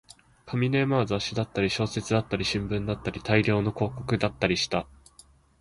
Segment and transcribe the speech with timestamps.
[0.47, 4.87] 紙の山は雑誌だったり、小説だったり、新聞だったり、大量の広告だったりした